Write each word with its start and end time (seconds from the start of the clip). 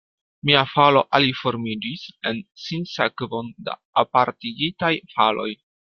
Mia 0.49 0.61
falo 0.69 1.03
aliformiĝis 1.17 2.07
en 2.31 2.41
sinsekvon 2.63 3.53
da 3.69 3.77
apartigitaj 4.05 4.93
faloj. 5.15 5.51